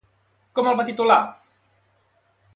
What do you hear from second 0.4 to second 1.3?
Com el va titular?